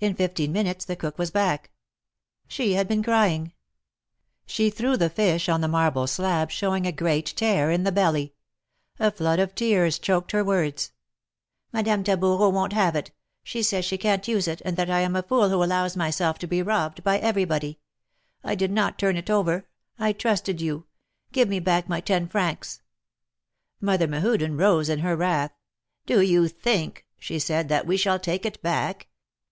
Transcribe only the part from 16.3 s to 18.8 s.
to be robbed by everybody. I did